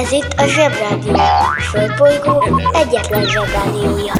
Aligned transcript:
Ez 0.00 0.12
itt 0.12 0.32
a 0.36 0.46
Zsebrádió. 0.46 1.12
A 1.14 1.60
Földbolygó 1.70 2.60
egyetlen 2.72 3.24
Zsebrádiója. 3.26 4.12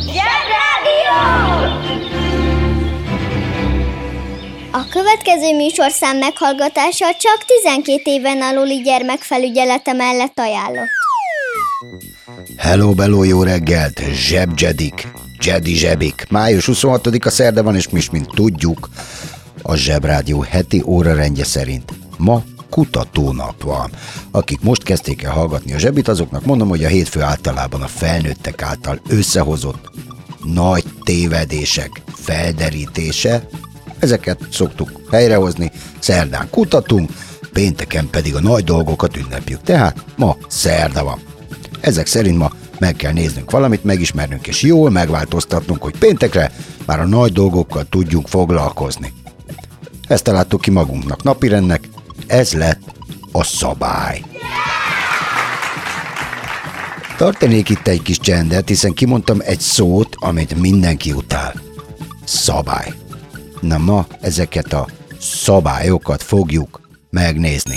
Zsebrádió! 0.00 1.16
A 4.72 4.84
következő 4.90 5.56
műsorszám 5.56 6.16
meghallgatása 6.16 7.06
csak 7.18 7.44
12 7.62 8.00
éven 8.04 8.42
aluli 8.42 8.82
gyermekfelügyelete 8.82 9.92
mellett 9.92 10.38
ajánlott. 10.38 10.94
Hello, 12.56 12.94
bello, 12.94 13.22
jó 13.22 13.42
reggelt! 13.42 14.00
Zsebzsedik, 14.12 15.08
Jedi 15.46 15.74
zsebik. 15.74 16.26
Május 16.30 16.68
26-a 16.72 17.30
szerda 17.30 17.62
van, 17.62 17.76
és 17.76 17.88
mi 17.88 17.98
is, 17.98 18.10
mint 18.10 18.30
tudjuk, 18.34 18.88
a 19.62 19.74
Zsebrádió 19.74 20.40
heti 20.40 20.82
órarendje 20.86 21.44
szerint 21.44 21.92
ma 22.18 22.44
kutatónap 22.70 23.62
van. 23.62 23.90
Akik 24.30 24.60
most 24.60 24.82
kezdték 24.82 25.22
el 25.22 25.32
hallgatni 25.32 25.72
a 25.72 25.78
zsebit, 25.78 26.08
azoknak 26.08 26.44
mondom, 26.44 26.68
hogy 26.68 26.84
a 26.84 26.88
hétfő 26.88 27.20
általában 27.20 27.82
a 27.82 27.86
felnőttek 27.86 28.62
által 28.62 29.00
összehozott 29.08 29.90
nagy 30.44 30.84
tévedések 31.02 32.02
felderítése. 32.14 33.48
Ezeket 33.98 34.38
szoktuk 34.50 34.90
helyrehozni, 35.10 35.70
szerdán 35.98 36.50
kutatunk, 36.50 37.10
pénteken 37.52 38.08
pedig 38.10 38.34
a 38.34 38.40
nagy 38.40 38.64
dolgokat 38.64 39.16
ünnepjük. 39.16 39.62
Tehát 39.62 40.04
ma 40.16 40.36
szerda 40.48 41.04
van. 41.04 41.18
Ezek 41.80 42.06
szerint 42.06 42.38
ma 42.38 42.50
meg 42.78 42.96
kell 42.96 43.12
néznünk 43.12 43.50
valamit, 43.50 43.84
megismernünk 43.84 44.46
és 44.46 44.62
jól 44.62 44.90
megváltoztatnunk, 44.90 45.82
hogy 45.82 45.98
péntekre 45.98 46.52
már 46.86 47.00
a 47.00 47.06
nagy 47.06 47.32
dolgokkal 47.32 47.84
tudjunk 47.84 48.28
foglalkozni. 48.28 49.12
Ezt 50.08 50.24
találtuk 50.24 50.60
ki 50.60 50.70
magunknak 50.70 51.22
napirendnek, 51.22 51.88
ez 52.26 52.52
lett 52.52 52.80
a 53.32 53.44
szabály. 53.44 54.22
Tartanék 57.16 57.68
itt 57.68 57.86
egy 57.86 58.02
kis 58.02 58.18
csendet, 58.18 58.68
hiszen 58.68 58.92
kimondtam 58.92 59.38
egy 59.44 59.60
szót, 59.60 60.16
amit 60.18 60.54
mindenki 60.54 61.12
utál. 61.12 61.54
Szabály. 62.24 62.92
Na 63.60 63.78
ma 63.78 64.06
ezeket 64.20 64.72
a 64.72 64.86
szabályokat 65.20 66.22
fogjuk 66.22 66.80
megnézni. 67.10 67.76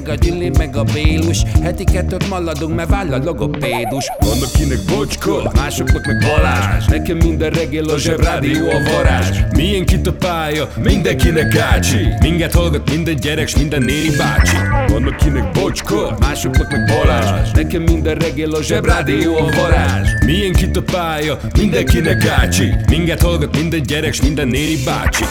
a 0.07 0.13
Gyüli, 0.13 0.51
meg 0.57 0.75
a 0.75 0.83
Bélus. 0.83 1.43
Heti 1.63 1.83
kettőt 1.83 2.29
maladunk, 2.29 2.75
mert 2.75 2.89
váll 2.89 3.13
a 3.13 3.17
logopédus. 3.23 4.11
Van 4.19 4.41
akinek 4.43 4.79
bocska, 4.87 5.51
másoknak 5.55 6.05
meg 6.05 6.17
Balázs. 6.17 6.85
Nekem 6.85 7.17
minden 7.17 7.49
reggel 7.49 7.85
a 7.85 7.97
zsebrádió 7.97 8.69
a 8.69 8.91
varázs. 8.91 9.37
Milyen 9.55 9.85
kit 9.85 10.07
a 10.07 10.13
pálya, 10.13 10.69
mindenkinek 10.83 11.57
ácsi. 11.57 12.07
Minket 12.19 12.53
hallgat 12.53 12.89
minden 12.89 13.15
gyerek, 13.15 13.47
s 13.47 13.55
minden 13.55 13.81
néri 13.81 14.15
bácsi. 14.17 14.55
Van 14.87 15.03
akinek 15.03 15.51
bocska, 15.51 16.17
másoknak 16.19 16.71
meg 16.71 16.85
Balázs. 16.85 17.51
Nekem 17.51 17.81
minden 17.81 18.15
reggel 18.15 18.51
a 18.51 18.61
zsebrádió 18.61 19.37
a 19.37 19.49
varázs. 19.55 20.09
Milyen 20.25 20.53
kit 20.53 20.77
a 20.77 20.81
pálya, 20.81 21.39
mindenkinek 21.57 22.27
ácsi. 22.27 22.73
Minket 22.89 23.21
hallgat 23.21 23.57
minden 23.57 23.81
gyerek, 23.81 24.13
s 24.13 24.21
minden 24.21 24.47
néri 24.47 24.77
bácsi 24.85 25.23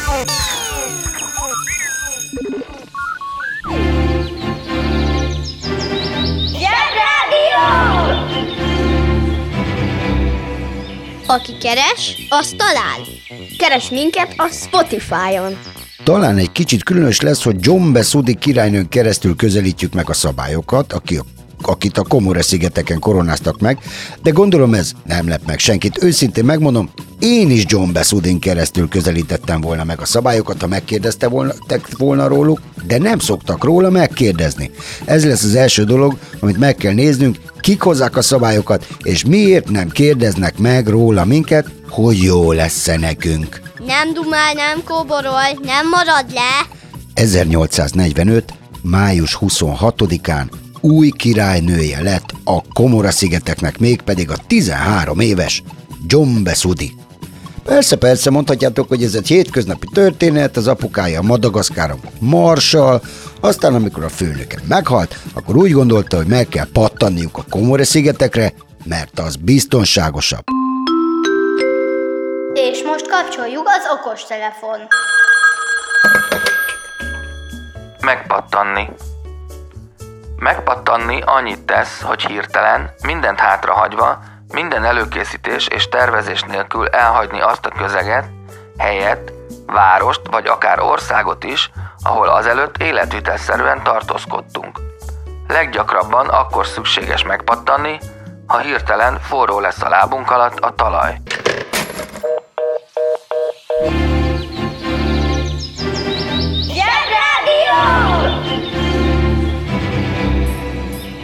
Aki 11.31 11.57
keres, 11.61 12.27
az 12.29 12.55
talál. 12.57 13.01
Keres 13.59 13.91
minket 13.91 14.35
a 14.37 14.49
Spotify-on. 14.53 15.59
Talán 16.05 16.37
egy 16.37 16.53
kicsit 16.53 16.83
különös 16.83 17.21
lesz, 17.21 17.43
hogy 17.43 17.57
John 17.59 17.93
Besudi 17.93 18.35
királynőn 18.35 18.89
keresztül 18.89 19.37
közelítjük 19.37 19.95
meg 19.95 20.09
a 20.09 20.13
szabályokat, 20.13 20.93
aki 20.93 21.17
a 21.17 21.25
akit 21.63 21.99
a 21.99 22.03
Komore-szigeteken 22.03 22.99
koronáztak 22.99 23.61
meg, 23.61 23.79
de 24.23 24.31
gondolom 24.31 24.75
ez 24.75 24.93
nem 25.05 25.29
lep 25.29 25.47
meg 25.47 25.59
senkit. 25.59 26.03
Őszintén 26.03 26.45
megmondom, 26.45 26.91
én 27.19 27.51
is 27.51 27.65
John 27.67 27.93
Besudin 27.93 28.39
keresztül 28.39 28.89
közelítettem 28.89 29.61
volna 29.61 29.85
meg 29.85 30.01
a 30.01 30.05
szabályokat, 30.05 30.61
ha 30.61 30.67
megkérdezte 30.67 31.29
volna, 31.29 31.53
volna 31.99 32.29
róluk, 32.29 32.61
de 32.87 32.99
nem 32.99 33.19
szoktak 33.19 33.65
róla 33.65 33.91
megkérdezni. 33.91 34.71
Ez 35.05 35.25
lesz 35.25 35.45
az 35.45 35.55
első 35.55 35.85
dolog, 35.85 36.19
amit 36.41 36.59
meg 36.59 36.75
kell 36.75 36.93
néznünk, 36.93 37.37
kik 37.61 37.81
hozzák 37.81 38.17
a 38.17 38.23
szabályokat, 38.23 38.87
és 39.03 39.25
miért 39.25 39.71
nem 39.71 39.89
kérdeznek 39.89 40.59
meg 40.59 40.89
róla 40.89 41.25
minket, 41.25 41.67
hogy 41.89 42.23
jó 42.23 42.53
lesz-e 42.53 42.97
nekünk. 42.97 43.61
Nem 43.87 44.13
dumál, 44.13 44.53
nem 44.53 44.83
kóborolj, 44.85 45.53
nem 45.63 45.89
marad 45.89 46.33
le. 46.35 46.67
1845. 47.15 48.55
május 48.83 49.39
26-án 49.41 50.45
új 50.81 51.11
királynője 51.11 52.03
lett 52.03 52.35
a 52.45 52.63
Komora-szigeteknek, 52.73 53.79
mégpedig 53.79 54.31
a 54.31 54.37
13 54.47 55.21
éves 55.21 55.63
John 56.07 56.43
Besudi. 56.43 56.95
Persze, 57.65 57.97
persze, 57.97 58.31
mondhatjátok, 58.31 58.89
hogy 58.89 59.03
ez 59.03 59.15
egy 59.15 59.29
hétköznapi 59.29 59.87
történet, 59.93 60.57
az 60.57 60.69
apukája 60.69 61.19
a 61.19 61.23
Madagaszkáron 61.23 62.01
Marsal, 62.19 63.03
aztán 63.41 63.75
amikor 63.75 64.05
a 64.05 64.09
főnöke 64.09 64.59
meghalt, 64.69 65.17
akkor 65.35 65.57
úgy 65.57 65.73
gondolta, 65.73 66.17
hogy 66.17 66.27
meg 66.27 66.49
kell 66.49 66.67
pattanniuk 66.73 67.39
a 67.39 67.45
Komore-szigetekre, 67.51 68.53
mert 68.85 69.19
az 69.19 69.37
biztonságosabb. 69.37 70.45
És 72.55 72.83
most 72.85 73.09
kapcsoljuk 73.09 73.69
az 73.69 73.99
okostelefon. 73.99 74.79
Megpattanni. 78.01 78.89
Megpattanni 80.41 81.23
annyit 81.27 81.61
tesz, 81.61 82.03
hogy 82.03 82.27
hirtelen, 82.27 82.91
mindent 83.03 83.41
hátrahagyva, 83.41 84.19
minden 84.53 84.85
előkészítés 84.85 85.67
és 85.67 85.89
tervezés 85.89 86.43
nélkül 86.43 86.87
elhagyni 86.87 87.41
azt 87.41 87.67
a 87.67 87.71
közeget, 87.79 88.25
helyet, 88.79 89.33
várost 89.67 90.21
vagy 90.31 90.47
akár 90.47 90.81
országot 90.81 91.45
is, 91.45 91.71
ahol 92.03 92.29
azelőtt 92.29 92.79
életvitelszerűen 92.79 93.83
tartózkodtunk. 93.83 94.81
Leggyakrabban 95.49 96.29
akkor 96.29 96.67
szükséges 96.67 97.23
megpattanni, 97.23 97.99
ha 98.47 98.59
hirtelen 98.59 99.19
forró 99.19 99.61
lesz 99.61 99.83
a 99.83 99.89
lábunk 99.89 100.31
alatt 100.31 100.59
a 100.59 100.75
talaj. 100.75 101.21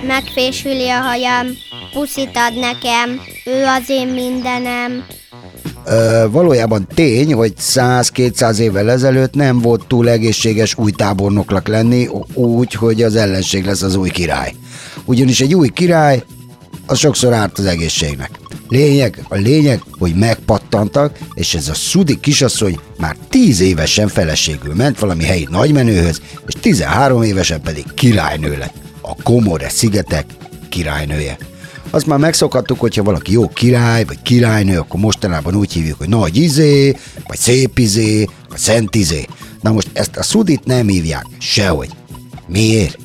Megfésüli 0.06 0.88
a 0.88 1.00
hajam, 1.00 1.46
puszit 1.92 2.30
ad 2.34 2.58
nekem, 2.58 3.20
ő 3.44 3.64
az 3.64 3.88
én 3.88 4.08
mindenem. 4.08 5.06
Ö, 5.86 6.26
valójában 6.30 6.86
tény, 6.94 7.34
hogy 7.34 7.52
100-200 7.60 8.58
évvel 8.58 8.90
ezelőtt 8.90 9.34
nem 9.34 9.60
volt 9.60 9.86
túl 9.86 10.08
egészséges 10.08 10.78
új 10.78 10.90
tábornoknak 10.90 11.68
lenni, 11.68 12.08
úgy, 12.34 12.72
hogy 12.72 13.02
az 13.02 13.16
ellenség 13.16 13.64
lesz 13.64 13.82
az 13.82 13.94
új 13.94 14.10
király. 14.10 14.54
Ugyanis 15.04 15.40
egy 15.40 15.54
új 15.54 15.68
király, 15.68 16.22
az 16.86 16.98
sokszor 16.98 17.32
árt 17.32 17.58
az 17.58 17.64
egészségnek. 17.64 18.30
Lényeg, 18.68 19.24
a 19.28 19.36
lényeg, 19.36 19.82
hogy 19.98 20.14
megpattantak, 20.14 21.18
és 21.34 21.54
ez 21.54 21.68
a 21.68 21.74
szudi 21.74 22.20
kisasszony 22.20 22.78
már 22.98 23.16
10 23.28 23.60
évesen 23.60 24.08
feleségül 24.08 24.74
ment 24.74 24.98
valami 24.98 25.24
helyi 25.24 25.46
nagymenőhöz, 25.50 26.20
és 26.46 26.54
13 26.60 27.22
évesen 27.22 27.60
pedig 27.60 27.84
királynő 27.94 28.56
lett. 28.58 28.85
A 29.08 29.22
Komore 29.22 29.68
szigetek 29.68 30.24
királynője. 30.68 31.36
Azt 31.90 32.06
már 32.06 32.18
megszokhattuk, 32.18 32.80
hogyha 32.80 33.02
valaki 33.02 33.32
jó 33.32 33.48
király, 33.48 34.04
vagy 34.04 34.22
királynő, 34.22 34.78
akkor 34.78 35.00
mostanában 35.00 35.54
úgy 35.54 35.72
hívjuk, 35.72 35.98
hogy 35.98 36.08
nagy 36.08 36.36
izé, 36.36 36.96
vagy 37.26 37.38
szép 37.38 37.78
izé, 37.78 38.28
vagy 38.48 38.58
szent 38.58 38.94
izé. 38.94 39.26
Na 39.60 39.72
most 39.72 39.90
ezt 39.92 40.16
a 40.16 40.22
szudit 40.22 40.64
nem 40.64 40.88
hívják 40.88 41.26
sehogy. 41.38 41.90
Miért? 42.46 42.98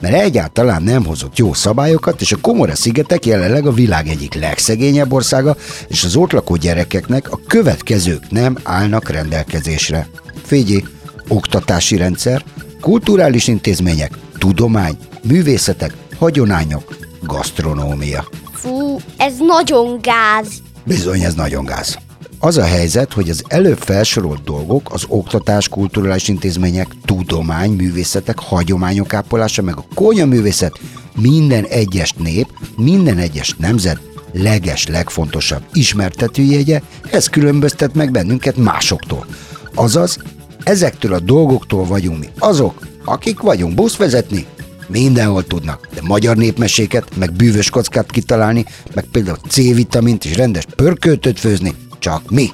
Mert 0.00 0.14
egyáltalán 0.14 0.82
nem 0.82 1.04
hozott 1.04 1.38
jó 1.38 1.52
szabályokat, 1.52 2.20
és 2.20 2.32
a 2.32 2.40
Komora 2.40 2.74
szigetek 2.74 3.26
jelenleg 3.26 3.66
a 3.66 3.72
világ 3.72 4.08
egyik 4.08 4.34
legszegényebb 4.34 5.12
országa, 5.12 5.56
és 5.88 6.04
az 6.04 6.16
ott 6.16 6.32
lakó 6.32 6.56
gyerekeknek 6.56 7.32
a 7.32 7.40
következők 7.46 8.30
nem 8.30 8.58
állnak 8.62 9.08
rendelkezésre. 9.08 10.08
Figyelj, 10.44 10.84
oktatási 11.28 11.96
rendszer, 11.96 12.44
kulturális 12.80 13.46
intézmények, 13.48 14.12
tudomány, 14.40 14.96
művészetek, 15.22 15.94
hagyományok, 16.18 16.96
gasztronómia. 17.22 18.28
Fú, 18.52 18.96
ez 19.16 19.32
nagyon 19.38 19.98
gáz. 20.00 20.48
Bizony, 20.84 21.22
ez 21.22 21.34
nagyon 21.34 21.64
gáz. 21.64 21.98
Az 22.38 22.56
a 22.56 22.64
helyzet, 22.64 23.12
hogy 23.12 23.30
az 23.30 23.42
előbb 23.48 23.78
felsorolt 23.78 24.42
dolgok, 24.42 24.92
az 24.92 25.04
oktatás, 25.08 25.68
kulturális 25.68 26.28
intézmények, 26.28 26.88
tudomány, 27.04 27.70
művészetek, 27.70 28.38
hagyományok 28.38 29.14
ápolása, 29.14 29.62
meg 29.62 29.76
a 29.76 29.84
konyaművészet 29.94 30.80
minden 31.16 31.64
egyes 31.64 32.12
nép, 32.12 32.48
minden 32.76 33.18
egyes 33.18 33.54
nemzet 33.58 34.00
leges, 34.32 34.86
legfontosabb 34.86 35.62
ismertetőjegye, 35.72 36.80
ez 37.10 37.28
különböztet 37.28 37.94
meg 37.94 38.10
bennünket 38.10 38.56
másoktól. 38.56 39.26
Azaz, 39.74 40.18
ezektől 40.62 41.12
a 41.12 41.20
dolgoktól 41.20 41.84
vagyunk 41.84 42.18
mi 42.18 42.28
azok, 42.38 42.88
akik 43.10 43.40
vagyunk 43.40 43.74
buszvezetni, 43.74 44.46
mindenhol 44.86 45.44
tudnak, 45.44 45.88
de 45.94 46.00
magyar 46.02 46.36
népmeséket, 46.36 47.16
meg 47.16 47.32
bűvös 47.32 47.70
kockát 47.70 48.10
kitalálni, 48.10 48.64
meg 48.94 49.04
például 49.12 49.36
C-vitamint 49.48 50.24
és 50.24 50.36
rendes 50.36 50.64
pörköltöt 50.76 51.38
főzni, 51.38 51.74
csak 51.98 52.30
mi. 52.30 52.50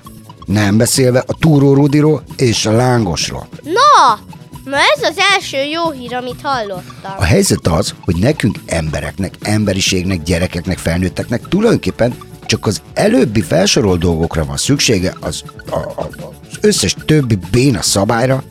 Nem 0.47 0.77
beszélve 0.77 1.25
a 1.27 1.37
túró 1.41 1.75
Rudiról 1.75 2.23
és 2.37 2.67
a 2.67 2.73
lángosról. 2.73 3.49
Na, 3.63 4.21
na 4.65 4.77
ez 4.77 5.03
az 5.03 5.17
első 5.35 5.57
jó 5.57 5.91
hír, 5.91 6.15
amit 6.15 6.41
hallottam. 6.43 7.15
A 7.19 7.25
helyzet 7.25 7.67
az, 7.67 7.95
hogy 8.01 8.17
nekünk 8.17 8.59
embereknek, 8.67 9.35
emberiségnek, 9.41 10.23
gyerekeknek, 10.23 10.79
felnőtteknek 10.79 11.49
tulajdonképpen 11.49 12.15
csak 12.47 12.67
az 12.67 12.83
előbbi 12.95 13.43
felsorolt 13.43 14.01
dolgokra 14.01 14.45
van 14.45 14.57
szüksége, 14.57 15.15
az, 15.21 15.43
a, 15.71 15.77
a, 15.77 16.09
az 16.51 16.59
összes 16.61 16.97
többi 17.05 17.39
béna 17.51 17.83
szabályra 17.83 18.43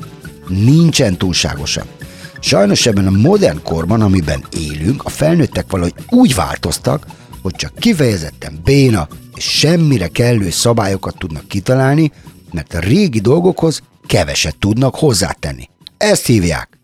nincsen 0.48 1.18
túlságosan. 1.18 1.86
Sajnos 2.46 2.86
ebben 2.86 3.08
a 3.08 3.12
modern 3.12 3.64
korban, 3.64 4.02
amiben 4.02 4.46
élünk, 4.52 5.04
a 5.04 5.10
felnőttek 5.10 5.66
valahogy 5.70 5.94
úgy 6.10 6.36
változtak, 6.36 7.06
hogy 7.42 7.56
csak 7.56 7.76
kifejezetten 7.76 8.60
béna 8.64 9.08
és 9.36 9.44
semmire 9.44 10.08
kellő 10.08 10.50
szabályokat 10.50 11.18
tudnak 11.18 11.48
kitalálni, 11.48 12.12
mert 12.52 12.74
a 12.74 12.80
régi 12.80 13.20
dolgokhoz 13.20 13.82
keveset 14.08 14.58
tudnak 14.60 14.96
hozzátenni. 14.96 15.70
Ezt 15.98 16.26
hívják 16.26 16.80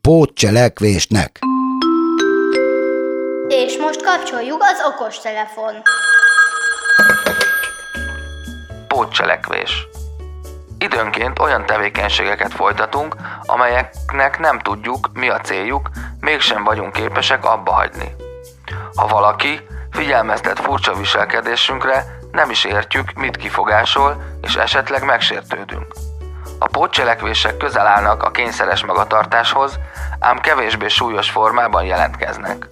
pótcselekvésnek. 0.00 1.38
És 3.48 3.76
most 3.78 4.02
kapcsoljuk 4.02 4.62
az 4.62 4.78
okos 4.94 5.18
telefon. 5.18 5.74
Pótcselekvés. 8.88 9.70
Időnként 10.82 11.38
olyan 11.38 11.66
tevékenységeket 11.66 12.52
folytatunk, 12.52 13.16
amelyeknek 13.46 14.38
nem 14.38 14.58
tudjuk, 14.58 15.08
mi 15.12 15.28
a 15.28 15.40
céljuk, 15.40 15.90
mégsem 16.20 16.64
vagyunk 16.64 16.92
képesek 16.92 17.44
abba 17.44 17.72
hagyni. 17.72 18.14
Ha 18.94 19.06
valaki 19.06 19.66
figyelmeztet 19.90 20.60
furcsa 20.60 20.94
viselkedésünkre, 20.94 22.04
nem 22.32 22.50
is 22.50 22.64
értjük, 22.64 23.12
mit 23.12 23.36
kifogásol, 23.36 24.22
és 24.40 24.54
esetleg 24.54 25.04
megsértődünk. 25.04 25.94
A 26.58 26.66
pótcselekvések 26.66 27.56
közel 27.56 27.86
állnak 27.86 28.22
a 28.22 28.30
kényszeres 28.30 28.84
magatartáshoz, 28.84 29.78
ám 30.18 30.38
kevésbé 30.38 30.88
súlyos 30.88 31.30
formában 31.30 31.84
jelentkeznek. 31.84 32.68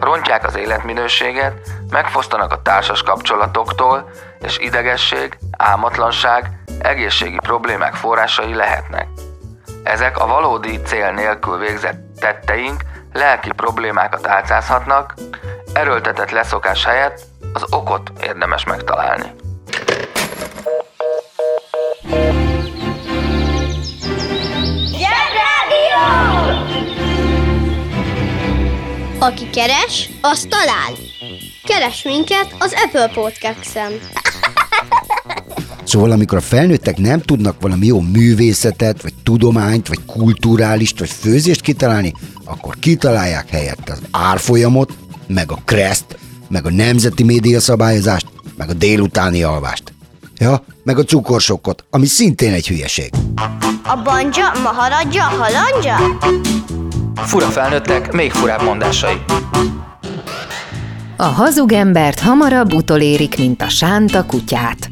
Rontják 0.00 0.46
az 0.46 0.56
életminőséget, 0.56 1.54
megfosztanak 1.90 2.52
a 2.52 2.62
társas 2.62 3.02
kapcsolatoktól, 3.02 4.10
és 4.40 4.58
idegesség, 4.58 5.38
álmatlanság, 5.56 6.61
egészségi 6.82 7.38
problémák 7.42 7.94
forrásai 7.94 8.54
lehetnek. 8.54 9.06
Ezek 9.82 10.18
a 10.18 10.26
valódi 10.26 10.80
cél 10.84 11.12
nélkül 11.12 11.58
végzett 11.58 12.00
tetteink 12.20 12.82
lelki 13.12 13.50
problémákat 13.56 14.26
álcázhatnak, 14.26 15.14
erőltetett 15.72 16.30
leszokás 16.30 16.84
helyett 16.84 17.20
az 17.52 17.64
okot 17.70 18.12
érdemes 18.22 18.64
megtalálni. 18.64 19.32
Zsebrádió! 24.86 26.02
Aki 29.18 29.50
keres, 29.50 30.08
az 30.22 30.46
talál. 30.50 30.92
Keres 31.64 32.02
minket 32.02 32.54
az 32.58 32.74
Apple 32.84 33.08
Podcast-en. 33.08 33.92
Szóval 35.92 36.10
amikor 36.10 36.38
a 36.38 36.40
felnőttek 36.40 36.98
nem 36.98 37.20
tudnak 37.20 37.60
valami 37.60 37.86
jó 37.86 38.00
művészetet, 38.00 39.02
vagy 39.02 39.14
tudományt, 39.22 39.88
vagy 39.88 39.98
kulturálist, 40.06 40.98
vagy 40.98 41.10
főzést 41.10 41.60
kitalálni, 41.60 42.12
akkor 42.44 42.74
kitalálják 42.78 43.48
helyett 43.48 43.88
az 43.88 44.00
árfolyamot, 44.10 44.92
meg 45.26 45.52
a 45.52 45.58
kreszt, 45.64 46.18
meg 46.48 46.66
a 46.66 46.70
nemzeti 46.70 47.22
média 47.22 47.60
szabályozást, 47.60 48.26
meg 48.56 48.70
a 48.70 48.72
délutáni 48.72 49.42
alvást. 49.42 49.92
Ja, 50.38 50.64
meg 50.84 50.98
a 50.98 51.04
cukorsokkot, 51.04 51.84
ami 51.90 52.06
szintén 52.06 52.52
egy 52.52 52.68
hülyeség. 52.68 53.10
A 53.84 54.02
banja, 54.04 54.52
maharadja, 54.62 55.22
halandja? 55.22 56.18
Fura 57.14 57.46
felnőttek, 57.46 58.12
még 58.12 58.30
furább 58.30 58.62
mondásai. 58.62 59.16
A 61.16 61.26
hazug 61.26 61.72
embert 61.72 62.20
hamarabb 62.20 62.72
utolérik, 62.72 63.38
mint 63.38 63.62
a 63.62 63.68
sánta 63.68 64.26
kutyát. 64.26 64.90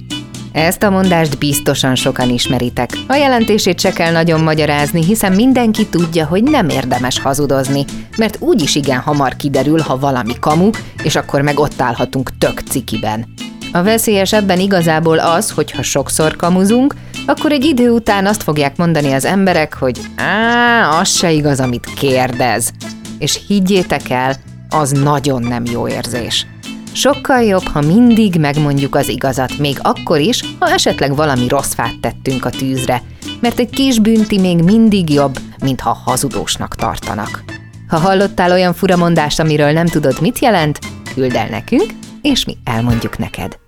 Ezt 0.53 0.83
a 0.83 0.91
mondást 0.91 1.39
biztosan 1.39 1.95
sokan 1.95 2.31
ismeritek. 2.31 2.91
A 3.07 3.15
jelentését 3.15 3.81
se 3.81 3.93
kell 3.93 4.13
nagyon 4.13 4.41
magyarázni, 4.41 5.05
hiszen 5.05 5.33
mindenki 5.33 5.87
tudja, 5.87 6.27
hogy 6.27 6.43
nem 6.43 6.69
érdemes 6.69 7.21
hazudozni, 7.21 7.85
mert 8.17 8.37
úgyis 8.41 8.75
igen 8.75 8.99
hamar 8.99 9.37
kiderül, 9.37 9.81
ha 9.81 9.99
valami 9.99 10.35
kamu, 10.41 10.71
és 11.03 11.17
akkor 11.17 11.41
meg 11.43 11.59
ott 11.59 11.81
állhatunk 11.81 12.39
tök 12.39 12.61
cikiben. 12.61 13.27
A 13.73 13.83
veszélyes 13.83 14.33
ebben 14.33 14.61
igazából 14.61 15.19
az, 15.19 15.51
hogy 15.51 15.71
ha 15.71 15.83
sokszor 15.83 16.37
kamuzunk, 16.37 16.95
akkor 17.27 17.53
egy 17.53 17.65
idő 17.65 17.91
után 17.91 18.27
azt 18.27 18.43
fogják 18.43 18.77
mondani 18.77 19.13
az 19.13 19.25
emberek, 19.25 19.75
hogy 19.75 20.01
á, 20.17 20.99
az 21.01 21.09
se 21.09 21.31
igaz, 21.31 21.61
amit 21.61 21.93
kérdez. 21.95 22.71
És 23.19 23.41
higgyétek 23.47 24.11
el, 24.11 24.37
az 24.69 24.91
nagyon 24.91 25.43
nem 25.43 25.65
jó 25.65 25.89
érzés. 25.89 26.47
Sokkal 26.93 27.43
jobb, 27.43 27.63
ha 27.63 27.81
mindig 27.81 28.37
megmondjuk 28.37 28.95
az 28.95 29.09
igazat, 29.09 29.59
még 29.59 29.79
akkor 29.83 30.21
is, 30.21 30.45
ha 30.59 30.71
esetleg 30.71 31.15
valami 31.15 31.49
rossz 31.49 31.75
fát 31.75 32.01
tettünk 32.01 32.45
a 32.45 32.51
tűzre, 32.51 33.03
mert 33.41 33.59
egy 33.59 33.71
kis 33.71 33.99
bünti 33.99 34.39
még 34.39 34.63
mindig 34.63 35.11
jobb, 35.11 35.39
mint 35.63 35.81
ha 35.81 35.93
hazudósnak 36.05 36.75
tartanak. 36.75 37.45
Ha 37.89 37.99
hallottál 37.99 38.53
olyan 38.53 38.75
furamondást, 38.75 39.41
amiről 39.41 39.73
nem 39.73 39.87
tudod, 39.87 40.21
mit 40.21 40.39
jelent, 40.39 40.79
küld 41.15 41.35
el 41.35 41.49
nekünk, 41.49 41.91
és 42.23 42.45
mi 42.45 42.57
elmondjuk 42.65 43.19
neked. 43.19 43.59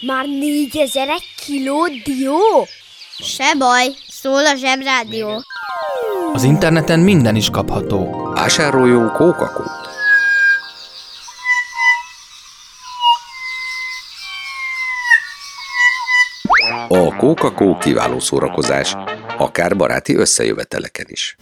Már 0.00 0.26
négyezer 0.26 1.08
egy 1.08 1.24
kiló 1.46 1.86
dió? 2.04 2.66
Se 3.18 3.54
baj, 3.58 3.86
szól 4.08 4.46
a 4.46 4.54
zsebrádió. 4.54 5.42
Az 6.32 6.42
interneten 6.42 7.00
minden 7.00 7.36
is 7.36 7.50
kapható. 7.50 8.30
Vásároljunk 8.34 9.12
coca 9.12 9.50
A 16.88 17.16
coca 17.16 17.76
kiváló 17.78 18.18
szórakozás, 18.18 18.96
akár 19.38 19.76
baráti 19.76 20.16
összejöveteleken 20.16 21.06
is. 21.08 21.36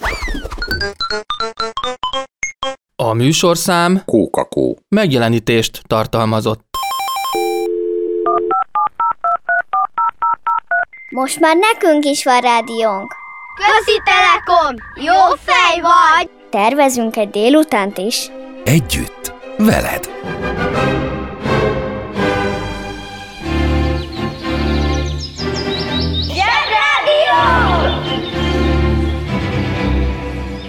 A 2.97 3.12
műsorszám 3.12 4.02
coca 4.04 4.49
megjelenítést 4.88 5.83
tartalmazott. 5.87 6.65
Most 11.10 11.40
már 11.40 11.56
nekünk 11.56 12.04
is 12.04 12.25
van 12.25 12.40
rádiónk. 12.40 13.14
Közi 13.54 14.00
Telekom! 14.04 14.75
Jó 14.94 15.36
fej 15.44 15.80
vagy! 15.80 16.30
Tervezünk 16.50 17.16
egy 17.16 17.30
délutánt 17.30 17.98
is. 17.98 18.30
Együtt, 18.64 19.32
veled. 19.56 20.10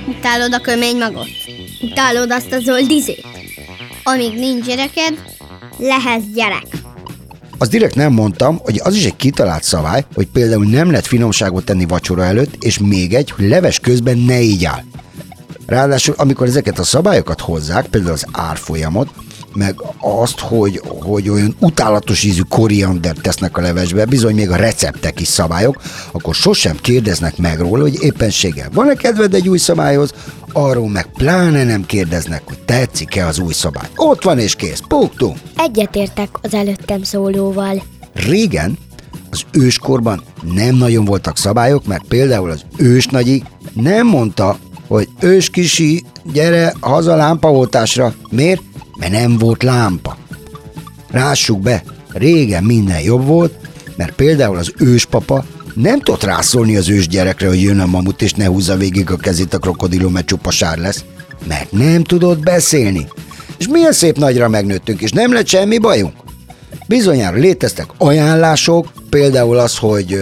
Utálod 0.08 0.54
a 0.54 0.60
kömény 0.60 0.98
magot? 0.98 1.30
Utálod 1.82 2.32
azt 2.32 2.52
a 2.52 2.60
zöld 2.60 2.90
izét? 2.90 3.26
Amíg 4.04 4.34
nincs 4.34 4.66
gyereked, 4.66 5.22
lehetsz 5.78 6.26
gyerek. 6.34 6.77
Az 7.58 7.68
direkt 7.68 7.96
nem 7.96 8.14
mondtam, 8.14 8.60
hogy 8.64 8.80
az 8.84 8.96
is 8.96 9.06
egy 9.06 9.16
kitalált 9.16 9.64
szabály, 9.64 10.06
hogy 10.14 10.28
például 10.28 10.66
nem 10.66 10.90
lehet 10.90 11.08
finomságot 11.08 11.66
tenni 11.66 11.86
vacsora 11.86 12.24
előtt, 12.24 12.64
és 12.64 12.78
még 12.78 13.14
egy, 13.14 13.32
hogy 13.32 13.48
leves 13.48 13.80
közben 13.80 14.18
ne 14.18 14.42
így 14.42 14.66
áll. 14.66 14.84
Ráadásul, 15.66 16.16
amikor 16.18 16.48
ezeket 16.48 16.80
a 16.80 16.84
szabályokat 16.84 17.42
hozzák, 17.42 17.86
például 17.86 18.14
az 18.14 18.26
árfolyamot, 18.32 19.10
meg 19.58 19.76
azt, 20.00 20.40
hogy, 20.40 20.82
hogy 20.86 21.30
olyan 21.30 21.56
utálatos 21.60 22.24
ízű 22.24 22.42
koriandert 22.50 23.22
tesznek 23.22 23.58
a 23.58 23.62
levesbe, 23.62 24.06
bizony 24.06 24.36
még 24.36 24.50
a 24.50 24.56
receptek 24.56 25.20
is 25.20 25.28
szabályok, 25.28 25.82
akkor 26.12 26.36
sosem 26.36 26.78
kérdeznek 26.82 27.38
meg 27.38 27.60
róla, 27.60 27.82
hogy 27.82 27.98
éppenséggel 28.02 28.70
van-e 28.74 28.94
kedved 28.94 29.34
egy 29.34 29.50
új 29.50 29.58
szabályhoz, 29.58 30.14
arról 30.52 30.90
meg 30.90 31.06
pláne 31.06 31.64
nem 31.64 31.86
kérdeznek, 31.86 32.42
hogy 32.46 32.60
tetszik-e 32.60 33.26
az 33.26 33.40
új 33.40 33.54
szabály. 33.54 33.88
Ott 33.96 34.24
van 34.24 34.40
és 34.40 34.56
kész, 34.56 34.82
punktum. 34.88 35.34
Egyetértek 35.58 36.30
az 36.42 36.54
előttem 36.54 37.04
szólóval. 37.04 37.84
Régen, 38.14 38.78
az 39.30 39.42
őskorban 39.52 40.24
nem 40.54 40.76
nagyon 40.76 41.06
voltak 41.06 41.38
szabályok, 41.38 41.86
mert 41.86 42.04
például 42.08 42.50
az 42.50 42.66
ősnagyi 42.78 43.44
nem 43.74 44.08
mondta, 44.08 44.58
hogy 44.88 45.10
ős 45.20 45.50
kisi, 45.50 46.04
gyere 46.34 46.74
haza 46.80 47.16
lámpaoltásra. 47.16 48.14
Miért? 48.30 48.62
Mert 49.00 49.12
nem 49.12 49.38
volt 49.38 49.64
lámpa. 49.64 50.18
Rássuk 51.10 51.62
be, 51.62 51.84
régen 52.14 52.64
minden 52.64 53.02
jobb 53.02 53.26
volt, 53.26 53.54
mert 53.96 54.16
például 54.16 54.58
az 54.58 54.74
őspapa 54.78 55.46
nem 55.82 56.00
tudott 56.00 56.24
rászólni 56.24 56.78
az 56.78 56.90
ős 56.90 57.08
gyerekre, 57.08 57.48
hogy 57.48 57.62
jön 57.62 57.80
a 57.80 57.86
mamut, 57.86 58.22
és 58.22 58.34
ne 58.34 58.46
húzza 58.46 58.76
végig 58.76 59.12
a 59.12 59.18
kezét 59.18 59.54
a 59.54 59.60
krokodilom, 59.60 60.12
mert 60.12 60.26
csupa 60.26 60.52
lesz. 60.76 61.04
Mert 61.48 61.72
nem 61.72 62.04
tudott 62.04 62.40
beszélni. 62.40 63.08
És 63.58 63.68
milyen 63.68 63.92
szép 63.92 64.18
nagyra 64.18 64.50
megnőttünk, 64.50 65.02
és 65.02 65.12
nem 65.12 65.34
lett 65.34 65.48
semmi 65.48 65.78
bajunk. 65.78 66.14
Bizonyára 66.88 67.38
léteztek 67.38 67.86
ajánlások, 67.98 68.92
például 69.10 69.58
az, 69.58 69.78
hogy 69.78 70.20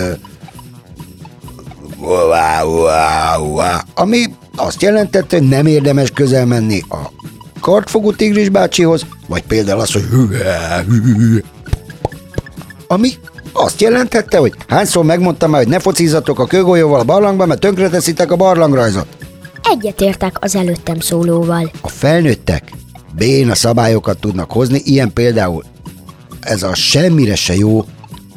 ami 3.93 4.23
azt 4.55 4.81
jelentette, 4.81 5.37
hogy 5.37 5.47
nem 5.47 5.65
érdemes 5.65 6.11
közel 6.11 6.45
menni 6.45 6.83
a 6.89 7.14
kartfogó 7.65 8.11
tigris 8.11 8.49
bácsihoz, 8.49 9.05
vagy 9.27 9.43
például 9.43 9.79
az, 9.79 9.91
hogy 9.91 10.03
ami 12.87 13.09
azt 13.53 13.81
jelentette, 13.81 14.37
hogy 14.37 14.53
hányszor 14.67 15.05
megmondtam 15.05 15.49
már, 15.49 15.61
hogy 15.61 15.71
ne 15.71 15.79
focizzatok 15.79 16.39
a 16.39 16.45
kőgolyóval 16.45 16.99
a 16.99 17.03
barlangba, 17.03 17.45
mert 17.45 17.59
tönkreteszitek 17.59 18.31
a 18.31 18.35
barlangrajzot. 18.35 19.07
Egyetértek 19.63 20.37
az 20.39 20.55
előttem 20.55 20.99
szólóval. 20.99 21.71
A 21.81 21.89
felnőttek 21.89 22.71
béna 23.15 23.55
szabályokat 23.55 24.17
tudnak 24.19 24.51
hozni, 24.51 24.81
ilyen 24.83 25.13
például 25.13 25.63
ez 26.39 26.63
a 26.63 26.75
semmire 26.75 27.35
se 27.35 27.55
jó 27.55 27.85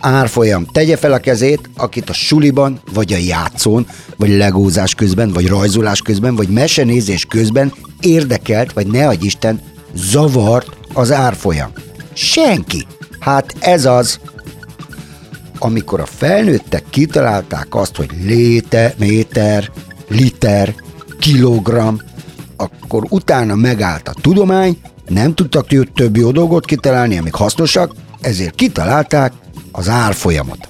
árfolyam. 0.01 0.67
Tegye 0.67 0.97
fel 0.97 1.13
a 1.13 1.19
kezét, 1.19 1.71
akit 1.77 2.11
a 2.11 2.13
suliban, 2.13 2.81
vagy 2.93 3.13
a 3.13 3.17
játszón, 3.17 3.87
vagy 4.17 4.31
legózás 4.31 4.95
közben, 4.95 5.33
vagy 5.33 5.47
rajzolás 5.47 6.01
közben, 6.01 6.37
vagy 6.37 6.49
mesenézés 6.49 7.25
közben 7.25 7.73
érdekelt, 8.01 8.73
vagy 8.73 8.87
ne 8.87 9.07
adj 9.07 9.27
Isten, 9.27 9.61
zavart 9.95 10.69
az 10.93 11.13
árfolyam. 11.13 11.73
Senki. 12.13 12.87
Hát 13.19 13.55
ez 13.61 13.85
az, 13.85 14.21
amikor 15.59 16.01
a 16.01 16.07
felnőttek 16.07 16.85
kitalálták 16.91 17.75
azt, 17.75 17.97
hogy 17.97 18.11
léte, 18.25 18.95
méter, 18.99 19.71
liter, 20.09 20.75
kilogramm, 21.19 21.97
akkor 22.57 23.07
utána 23.09 23.55
megállt 23.55 24.09
a 24.09 24.15
tudomány, 24.21 24.79
nem 25.09 25.35
tudtak 25.35 25.67
több 25.95 26.17
jó 26.17 26.31
dolgot 26.31 26.65
kitalálni, 26.65 27.19
amik 27.19 27.35
hasznosak, 27.35 27.95
ezért 28.21 28.55
kitalálták 28.55 29.33
az 29.79 29.89
árfolyamot. 29.89 30.69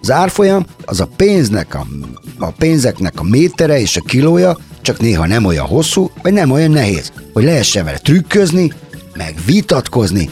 Az 0.00 0.10
árfolyam 0.10 0.66
az 0.84 1.00
a 1.00 1.08
pénznek 1.16 1.74
a, 1.74 1.86
a 2.38 2.50
pénzeknek 2.50 3.20
a 3.20 3.22
métere 3.22 3.80
és 3.80 3.96
a 3.96 4.00
kilója, 4.00 4.58
csak 4.80 5.00
néha 5.00 5.26
nem 5.26 5.44
olyan 5.44 5.66
hosszú, 5.66 6.10
vagy 6.22 6.32
nem 6.32 6.50
olyan 6.50 6.70
nehéz, 6.70 7.12
hogy 7.32 7.44
lehessen 7.44 7.84
vele 7.84 7.98
trükközni, 7.98 8.72
meg 9.14 9.34
vitatkozni, 9.46 10.30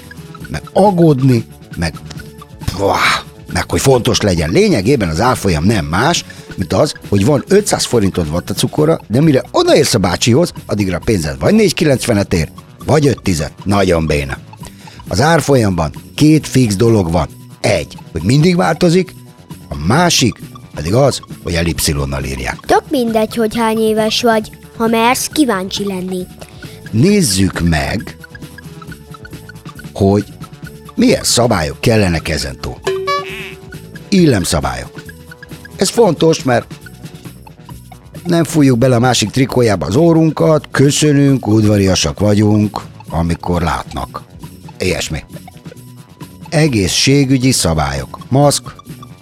meg 0.48 0.62
aggódni, 0.72 1.44
meg 1.76 1.94
meg 3.52 3.70
hogy 3.70 3.80
fontos 3.80 4.20
legyen. 4.20 4.50
Lényegében 4.50 5.08
az 5.08 5.20
árfolyam 5.20 5.64
nem 5.64 5.84
más, 5.84 6.24
mint 6.54 6.72
az, 6.72 6.94
hogy 7.08 7.24
van 7.24 7.44
500 7.48 7.84
forintod 7.84 8.30
vattacukorra, 8.30 9.00
de 9.08 9.20
mire 9.20 9.42
odaérsz 9.50 9.94
a 9.94 9.98
bácsihoz, 9.98 10.52
addigra 10.66 10.96
a 10.96 11.02
pénzed 11.04 11.38
vagy 11.38 11.54
4,90-et 11.54 12.32
ér, 12.32 12.48
vagy 12.84 13.06
5 13.06 13.22
tizet. 13.22 13.52
Nagyon 13.64 14.06
béna. 14.06 14.38
Az 15.08 15.20
árfolyamban 15.20 15.92
két 16.14 16.46
fix 16.46 16.76
dolog 16.76 17.10
van. 17.10 17.39
Egy, 17.60 17.96
hogy 18.12 18.22
mindig 18.22 18.56
változik, 18.56 19.14
a 19.68 19.76
másik 19.86 20.40
pedig 20.74 20.94
az, 20.94 21.20
hogy 21.42 21.54
elipszilonnal 21.54 22.24
írják. 22.24 22.60
Tök 22.60 22.90
mindegy, 22.90 23.34
hogy 23.34 23.56
hány 23.56 23.78
éves 23.78 24.22
vagy, 24.22 24.50
ha 24.76 24.86
mersz 24.86 25.26
kíváncsi 25.26 25.86
lenni. 25.86 26.26
Nézzük 26.90 27.60
meg, 27.60 28.16
hogy 29.92 30.24
milyen 30.94 31.24
szabályok 31.24 31.80
kellenek 31.80 32.28
ezentúl. 32.28 32.78
Illemszabályok. 34.08 35.02
Ez 35.76 35.88
fontos, 35.88 36.42
mert 36.42 36.74
nem 38.24 38.44
fújjuk 38.44 38.78
bele 38.78 38.96
a 38.96 38.98
másik 38.98 39.30
trikójába 39.30 39.86
az 39.86 39.96
órunkat, 39.96 40.68
köszönünk, 40.70 41.46
udvariasak 41.46 42.18
vagyunk, 42.18 42.80
amikor 43.08 43.62
látnak. 43.62 44.22
Ilyesmi. 44.78 45.24
Egészségügyi 46.50 47.50
szabályok. 47.50 48.18
Maszk, 48.28 48.74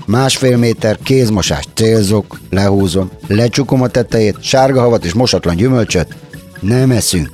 másfél 0.07 0.57
méter, 0.57 0.99
kézmosás, 1.03 1.65
célzok, 1.75 2.41
lehúzom, 2.51 3.11
lecsukom 3.27 3.83
a 3.83 3.89
tetejét, 3.89 4.43
sárga 4.43 4.81
havat 4.81 5.05
és 5.05 5.13
mosatlan 5.13 5.57
gyümölcsöt, 5.57 6.17
nem 6.61 6.91
eszünk. 6.91 7.31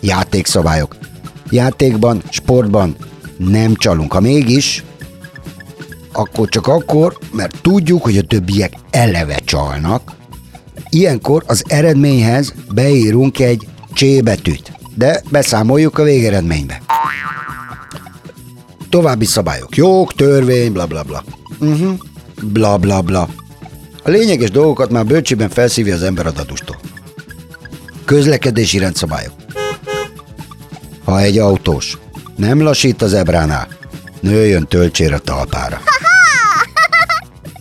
Játékszabályok. 0.00 0.96
Játékban, 1.50 2.22
sportban 2.30 2.96
nem 3.36 3.74
csalunk. 3.74 4.12
Ha 4.12 4.20
mégis, 4.20 4.84
akkor 6.12 6.48
csak 6.48 6.66
akkor, 6.66 7.18
mert 7.32 7.58
tudjuk, 7.62 8.02
hogy 8.02 8.18
a 8.18 8.22
többiek 8.22 8.72
eleve 8.90 9.38
csalnak. 9.44 10.12
Ilyenkor 10.90 11.42
az 11.46 11.64
eredményhez 11.68 12.54
beírunk 12.74 13.38
egy 13.38 13.66
C 13.94 14.22
betűt, 14.22 14.72
de 14.94 15.22
beszámoljuk 15.30 15.98
a 15.98 16.02
végeredménybe. 16.02 16.80
További 18.96 19.24
szabályok. 19.24 19.76
Jog, 19.76 20.12
törvény, 20.12 20.72
bla 20.72 20.86
bla 20.86 21.02
bla. 21.02 21.24
Uh-huh. 21.58 21.98
Bla 22.42 22.76
bla 22.76 23.00
bla. 23.00 23.28
A 24.02 24.10
lényeges 24.10 24.50
dolgokat 24.50 24.90
már 24.90 25.06
bölcsében 25.06 25.48
felszívja 25.48 25.94
az 25.94 26.02
ember 26.02 26.26
a 26.26 26.30
dadustól. 26.30 26.76
Közlekedési 28.04 28.78
rendszabályok. 28.78 29.32
Ha 31.04 31.20
egy 31.20 31.38
autós 31.38 31.98
nem 32.36 32.62
lassít 32.62 33.02
az 33.02 33.12
ebránál, 33.12 33.68
nőjön 34.20 34.66
töltsér 34.66 35.12
a 35.12 35.18
talpára. 35.18 35.80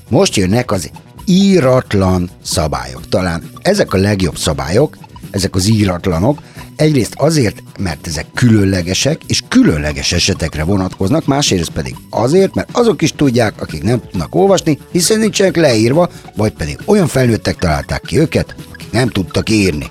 Most 0.09 0.35
jönnek 0.35 0.71
az 0.71 0.91
íratlan 1.25 2.29
szabályok. 2.43 3.07
Talán 3.09 3.49
ezek 3.61 3.93
a 3.93 3.97
legjobb 3.97 4.37
szabályok, 4.37 4.97
ezek 5.31 5.55
az 5.55 5.67
íratlanok, 5.67 6.39
Egyrészt 6.75 7.13
azért, 7.15 7.63
mert 7.79 8.07
ezek 8.07 8.25
különlegesek, 8.33 9.21
és 9.27 9.41
különleges 9.47 10.11
esetekre 10.11 10.63
vonatkoznak, 10.63 11.25
másrészt 11.25 11.69
pedig 11.69 11.95
azért, 12.09 12.55
mert 12.55 12.69
azok 12.71 13.01
is 13.01 13.11
tudják, 13.11 13.61
akik 13.61 13.83
nem 13.83 14.01
tudnak 14.09 14.35
olvasni, 14.35 14.79
hiszen 14.91 15.19
nincsenek 15.19 15.55
leírva, 15.55 16.09
vagy 16.35 16.51
pedig 16.51 16.77
olyan 16.85 17.07
felnőttek 17.07 17.55
találták 17.55 18.01
ki 18.01 18.19
őket, 18.19 18.55
akik 18.73 18.91
nem 18.91 19.09
tudtak 19.09 19.49
írni. 19.49 19.89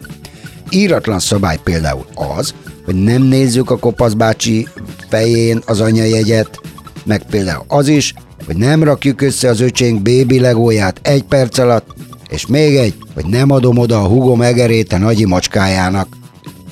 Íratlan 0.70 1.18
szabály 1.18 1.58
például 1.64 2.06
az, 2.14 2.54
hogy 2.84 2.94
nem 2.94 3.22
nézzük 3.22 3.70
a 3.70 3.78
kopasz 3.78 4.12
bácsi 4.12 4.68
fején 5.08 5.62
az 5.66 5.80
anyajegyet, 5.80 6.60
meg 7.04 7.22
például 7.30 7.64
az 7.68 7.88
is, 7.88 8.14
hogy 8.46 8.56
nem 8.56 8.82
rakjuk 8.82 9.20
össze 9.20 9.48
az 9.48 9.60
öcsénk 9.60 10.02
bébi 10.02 10.40
legóját 10.40 11.00
egy 11.02 11.22
perc 11.22 11.58
alatt, 11.58 11.94
és 12.28 12.46
még 12.46 12.76
egy, 12.76 12.94
hogy 13.14 13.24
nem 13.24 13.50
adom 13.50 13.78
oda 13.78 14.02
a 14.02 14.06
hugom 14.06 14.42
egerét 14.42 14.92
a 14.92 14.98
nagyi 14.98 15.24
macskájának 15.24 16.08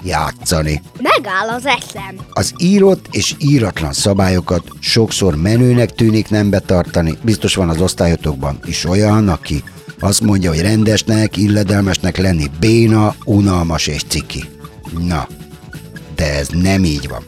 játszani. 0.05 0.83
Megáll 1.01 1.49
az 1.49 1.67
eszem. 1.67 2.17
Az 2.31 2.55
írott 2.59 3.07
és 3.11 3.35
íratlan 3.39 3.93
szabályokat 3.93 4.69
sokszor 4.81 5.37
menőnek 5.37 5.91
tűnik 5.91 6.29
nem 6.29 6.51
betartani. 6.51 7.19
Biztos 7.23 7.55
van 7.55 7.69
az 7.69 7.81
osztályotokban 7.81 8.59
is 8.65 8.85
olyan, 8.85 9.29
aki 9.29 9.65
azt 10.01 10.21
mondja, 10.21 10.51
hogy 10.51 10.61
rendesnek, 10.61 11.37
illedelmesnek 11.37 12.17
lenni 12.17 12.51
béna, 12.61 13.15
unalmas 13.25 13.87
és 13.87 14.03
ciki. 14.09 14.45
Na, 14.99 15.29
de 16.15 16.39
ez 16.39 16.49
nem 16.49 16.85
így 16.85 17.09
van. 17.09 17.25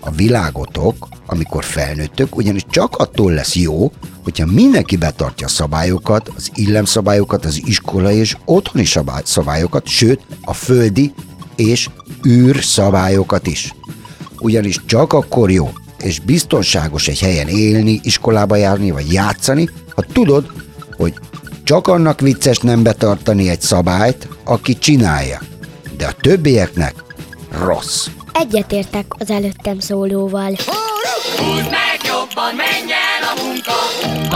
A 0.00 0.10
világotok, 0.10 1.08
amikor 1.26 1.64
felnőttök, 1.64 2.36
ugyanis 2.36 2.64
csak 2.70 2.96
attól 2.96 3.32
lesz 3.32 3.54
jó, 3.54 3.92
hogyha 4.22 4.46
mindenki 4.46 4.96
betartja 4.96 5.46
a 5.46 5.50
szabályokat, 5.50 6.30
az 6.36 6.50
illemszabályokat, 6.54 7.44
az 7.44 7.60
iskolai 7.64 8.16
és 8.16 8.36
otthoni 8.44 8.84
szabály- 8.84 9.22
szabályokat, 9.24 9.86
sőt, 9.86 10.20
a 10.42 10.54
földi 10.54 11.14
és 11.56 11.88
űr 12.26 12.64
szabályokat 12.64 13.46
is. 13.46 13.74
Ugyanis 14.38 14.80
csak 14.86 15.12
akkor 15.12 15.50
jó 15.50 15.72
és 16.02 16.18
biztonságos 16.20 17.08
egy 17.08 17.20
helyen 17.20 17.48
élni, 17.48 18.00
iskolába 18.02 18.56
járni 18.56 18.90
vagy 18.90 19.12
játszani, 19.12 19.68
ha 19.94 20.02
tudod, 20.12 20.52
hogy 20.96 21.14
csak 21.64 21.86
annak 21.86 22.20
vicces 22.20 22.58
nem 22.58 22.82
betartani 22.82 23.48
egy 23.48 23.60
szabályt, 23.60 24.28
aki 24.44 24.78
csinálja, 24.78 25.40
de 25.96 26.06
a 26.06 26.12
többieknek 26.20 26.94
rossz. 27.64 28.06
Egyetértek 28.32 29.06
az 29.18 29.30
előttem 29.30 29.78
szólóval. 29.78 30.56
Húzd 31.36 31.70
meg 31.70 31.98
jobban, 32.04 32.54
menj 32.54 32.92
el 32.92 33.22
a 33.30 33.42
munka, 33.42 33.72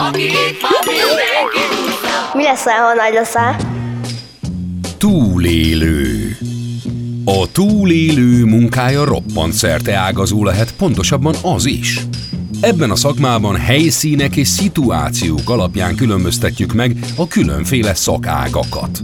aki 0.09 0.23
itt 0.23 0.61
van, 0.61 0.81
mindenki 0.85 1.63
húzza. 1.71 2.31
Mi 2.35 2.43
leszel, 2.43 2.81
ha 2.81 2.95
nagy 2.95 3.13
leszel? 3.13 3.57
Túlélő. 4.99 6.37
A 7.25 7.53
túlélő 7.53 8.45
munkája 8.45 9.05
roppant 9.05 9.53
szerte 9.53 9.95
ágazó 9.95 10.45
lehet, 10.45 10.75
pontosabban 10.75 11.35
az 11.43 11.67
is. 11.67 12.01
Ebben 12.61 12.91
a 12.91 12.97
szakmában 12.97 13.57
helyszínek 13.57 14.37
és 14.37 14.49
szituációk 14.49 15.51
alapján 15.51 15.95
különböztetjük 15.95 16.73
meg 16.73 16.97
a 17.17 17.29
különféle 17.29 17.95
szakágakat. 17.95 19.01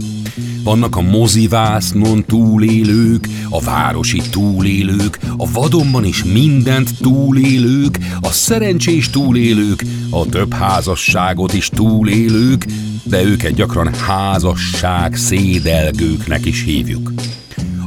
Vannak 0.63 0.95
a 0.95 1.01
mozivásznon 1.01 2.25
túlélők, 2.25 3.27
a 3.49 3.61
városi 3.61 4.21
túlélők, 4.31 5.19
a 5.37 5.51
vadonban 5.51 6.05
is 6.05 6.23
mindent 6.23 6.89
túlélők, 7.01 7.99
a 8.21 8.31
szerencsés 8.31 9.09
túlélők, 9.09 9.83
a 10.09 10.25
több 10.25 10.53
házasságot 10.53 11.53
is 11.53 11.69
túlélők, 11.69 12.65
de 13.03 13.23
őket 13.23 13.53
gyakran 13.53 13.93
házasság 13.93 15.15
szédelgőknek 15.15 16.45
is 16.45 16.63
hívjuk. 16.63 17.13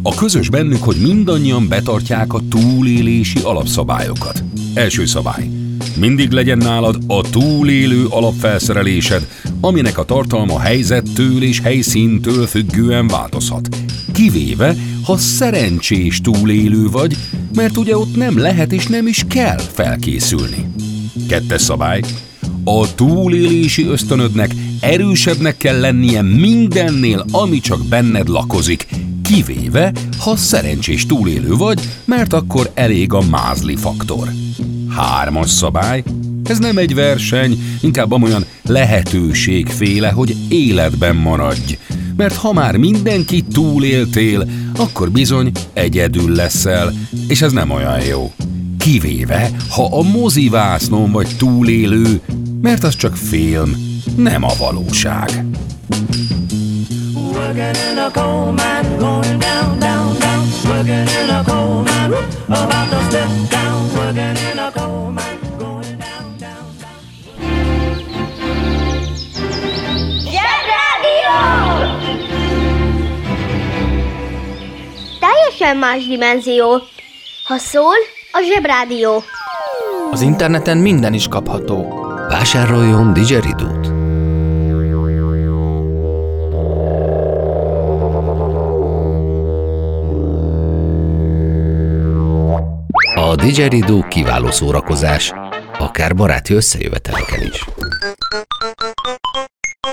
A 0.02 0.14
közös 0.14 0.48
bennük, 0.48 0.82
hogy 0.82 0.96
mindannyian 0.96 1.68
betartják 1.68 2.32
a 2.32 2.40
túlélési 2.50 3.38
alapszabályokat. 3.42 4.44
Első 4.74 5.06
szabály. 5.06 5.50
Mindig 5.96 6.30
legyen 6.30 6.58
nálad 6.58 6.98
a 7.06 7.20
túlélő 7.30 8.06
alapfelszerelésed, 8.06 9.28
aminek 9.60 9.98
a 9.98 10.04
tartalma 10.04 10.60
helyzettől 10.60 11.42
és 11.42 11.60
helyszíntől 11.60 12.46
függően 12.46 13.06
változhat. 13.06 13.68
Kivéve, 14.12 14.76
ha 15.04 15.16
szerencsés 15.16 16.20
túlélő 16.20 16.88
vagy, 16.88 17.16
mert 17.54 17.76
ugye 17.76 17.96
ott 17.96 18.16
nem 18.16 18.38
lehet 18.38 18.72
és 18.72 18.86
nem 18.86 19.06
is 19.06 19.24
kell 19.28 19.58
felkészülni. 19.58 20.70
Kettes 21.28 21.60
szabály. 21.60 22.02
A 22.64 22.94
túlélési 22.94 23.86
ösztönödnek 23.86 24.54
erősebbnek 24.80 25.56
kell 25.56 25.80
lennie 25.80 26.22
mindennél, 26.22 27.24
ami 27.30 27.60
csak 27.60 27.86
benned 27.86 28.28
lakozik, 28.28 28.86
kivéve, 29.22 29.92
ha 30.18 30.36
szerencsés 30.36 31.06
túlélő 31.06 31.54
vagy, 31.54 31.80
mert 32.04 32.32
akkor 32.32 32.70
elég 32.74 33.12
a 33.12 33.22
mázli 33.30 33.76
faktor. 33.76 34.28
Hármas 34.88 35.50
szabály. 35.50 36.02
Ez 36.48 36.58
nem 36.58 36.78
egy 36.78 36.94
verseny, 36.94 37.78
inkább 37.80 38.12
amolyan 38.12 38.44
lehetőségféle, 38.62 40.08
hogy 40.08 40.36
életben 40.48 41.16
maradj. 41.16 41.78
Mert 42.16 42.36
ha 42.36 42.52
már 42.52 42.76
mindenki 42.76 43.42
túléltél, 43.42 44.48
akkor 44.76 45.10
bizony 45.10 45.50
egyedül 45.72 46.34
leszel, 46.34 46.92
és 47.28 47.42
ez 47.42 47.52
nem 47.52 47.70
olyan 47.70 48.00
jó. 48.00 48.32
Kivéve, 48.78 49.50
ha 49.68 49.84
a 49.98 50.02
mozivásznon 50.02 51.10
vagy 51.10 51.28
túlélő, 51.38 52.20
mert 52.60 52.84
az 52.84 52.96
csak 52.96 53.16
film, 53.16 54.00
nem 54.16 54.42
a 54.42 54.52
valóság. 54.58 55.44
Working 57.14 57.76
in 57.92 57.98
a 57.98 58.10
coal 58.12 58.52
mine, 58.52 58.96
going 58.98 59.38
down, 59.38 59.78
down, 59.78 60.18
down. 60.18 60.46
Working 60.64 61.08
in 61.24 61.30
a 61.30 61.42
coal 61.44 61.82
mine, 61.82 62.16
about 62.48 62.90
to 62.90 62.98
step 63.08 63.28
down. 63.50 63.88
Working 63.94 64.36
in 64.52 64.58
a 64.58 64.70
coal 64.72 65.10
mine, 65.10 65.25
Teljesen 75.58 75.76
más 75.80 76.06
dimenzió. 76.06 76.82
Ha 77.44 77.58
szól, 77.58 77.94
a 78.32 78.40
zsebrádió. 78.52 79.22
Az 80.10 80.20
interneten 80.20 80.78
minden 80.78 81.14
is 81.14 81.28
kapható. 81.28 81.86
Vásároljon 82.28 83.12
Digeridót. 83.12 83.86
A 93.14 93.34
Digeridó 93.34 94.04
kiváló 94.08 94.50
szórakozás, 94.50 95.32
akár 95.78 96.14
baráti 96.14 96.54
összejöveteleken 96.54 97.42
is. 97.42 97.64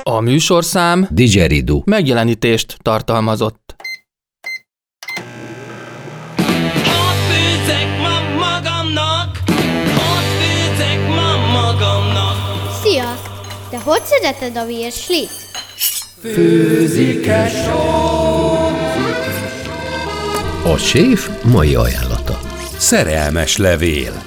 A 0.04 0.20
műsorszám 0.20 1.08
Digeridó. 1.10 1.84
megjelenítést 1.86 2.78
tartalmazott. 2.82 3.73
Hogy 14.04 14.22
szereted 14.22 14.58
a 14.58 14.66
virslit? 14.66 15.30
A 20.64 20.78
séf 20.78 21.30
mai 21.44 21.76
ajánlata. 21.76 22.40
Szerelmes 22.78 23.58
levél. 23.58 24.24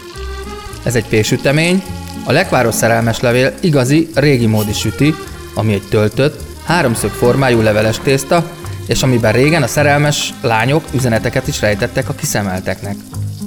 Ez 0.83 0.95
egy 0.95 1.05
félsütemény, 1.09 1.83
a 2.25 2.33
lekváros 2.33 2.75
szerelmes 2.75 3.21
levél 3.21 3.55
igazi, 3.61 4.09
régi 4.15 4.47
módi 4.47 4.73
süti, 4.73 5.15
ami 5.55 5.73
egy 5.73 5.89
töltött, 5.89 6.41
háromszög 6.65 7.11
formájú 7.11 7.61
leveles 7.61 7.99
tészta, 7.99 8.51
és 8.87 9.03
amiben 9.03 9.33
régen 9.33 9.63
a 9.63 9.67
szerelmes 9.67 10.35
lányok 10.43 10.85
üzeneteket 10.95 11.49
is 11.49 11.61
rejtettek 11.61 12.09
a 12.09 12.15
kiszemelteknek. 12.15 12.97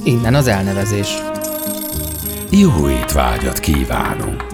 Innen 0.03 0.35
az 0.35 0.47
elnevezés. 0.47 1.07
Jó 2.49 2.89
étvágyat 2.89 3.59
kívánunk! 3.59 4.48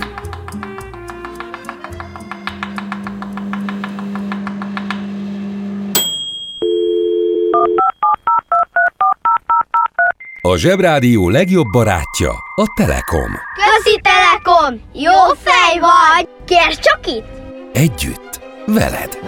A 10.47 10.57
Zsebrádió 10.57 11.29
legjobb 11.29 11.67
barátja 11.71 12.31
a 12.55 12.73
Telekom. 12.75 13.31
Közi 13.55 14.01
Telekom! 14.01 14.81
Jó 14.93 15.11
fej 15.43 15.79
vagy! 15.79 16.27
Kérd 16.45 16.79
csak 16.79 16.99
itt! 17.07 17.27
Együtt, 17.73 18.39
veled. 18.65 19.19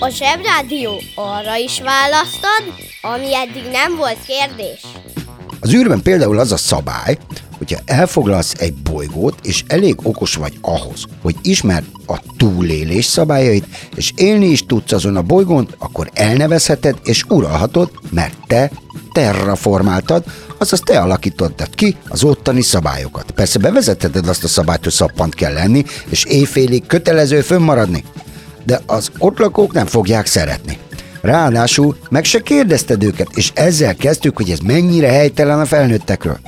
A 0.00 0.08
zsebrádió 0.08 1.00
arra 1.14 1.56
is 1.56 1.80
választad, 1.80 2.74
ami 3.02 3.34
eddig 3.34 3.64
nem 3.72 3.96
volt 3.96 4.18
kérdés. 4.26 4.80
Az 5.60 5.74
űrben 5.74 6.02
például 6.02 6.38
az 6.38 6.52
a 6.52 6.56
szabály, 6.56 7.18
hogyha 7.66 7.82
elfoglalsz 7.84 8.54
egy 8.58 8.74
bolygót, 8.74 9.38
és 9.42 9.64
elég 9.66 9.96
okos 10.02 10.34
vagy 10.34 10.58
ahhoz, 10.60 11.04
hogy 11.22 11.36
ismerd 11.42 11.84
a 12.06 12.18
túlélés 12.36 13.04
szabályait, 13.04 13.66
és 13.94 14.12
élni 14.16 14.46
is 14.46 14.66
tudsz 14.66 14.92
azon 14.92 15.16
a 15.16 15.22
bolygón, 15.22 15.68
akkor 15.78 16.10
elnevezheted 16.12 16.96
és 17.04 17.24
uralhatod, 17.28 17.90
mert 18.10 18.36
te 18.46 18.70
terraformáltad, 19.12 20.24
azaz 20.58 20.80
te 20.84 21.00
alakítottad 21.00 21.74
ki 21.74 21.96
az 22.08 22.24
ottani 22.24 22.62
szabályokat. 22.62 23.30
Persze 23.30 23.58
bevezetheted 23.58 24.28
azt 24.28 24.44
a 24.44 24.48
szabályt, 24.48 24.82
hogy 24.82 24.92
szappant 24.92 25.34
kell 25.34 25.52
lenni, 25.52 25.84
és 26.08 26.24
éjfélig 26.24 26.86
kötelező 26.86 27.40
fönnmaradni, 27.40 28.04
de 28.64 28.80
az 28.86 29.10
ott 29.18 29.38
lakók 29.38 29.72
nem 29.72 29.86
fogják 29.86 30.26
szeretni. 30.26 30.78
Ráadásul 31.20 31.96
meg 32.10 32.24
se 32.24 32.40
kérdezted 32.40 33.02
őket, 33.02 33.28
és 33.34 33.50
ezzel 33.54 33.94
kezdtük, 33.94 34.36
hogy 34.36 34.50
ez 34.50 34.58
mennyire 34.58 35.08
helytelen 35.08 35.60
a 35.60 35.64
felnőttekről. 35.64 36.38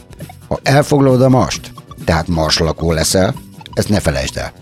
Ha 0.49 0.59
elfoglalod 0.63 1.23
a 1.23 1.29
mast, 1.29 1.73
tehát 2.05 2.29
mars 2.29 2.59
lakó 2.59 2.93
leszel, 2.93 3.35
ezt 3.73 3.89
ne 3.89 4.01
felejtsd 4.01 4.37
el. 4.37 4.53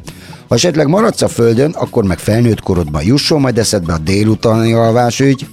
Ha 0.48 0.54
esetleg 0.54 0.86
maradsz 0.86 1.22
a 1.22 1.28
földön, 1.28 1.70
akkor 1.70 2.04
meg 2.04 2.18
felnőtt 2.18 2.60
korodban 2.60 3.02
jusson 3.04 3.40
majd 3.40 3.58
eszedbe 3.58 3.92
a 3.92 3.98
délutáni 3.98 4.72
alvásügy, 4.72 5.46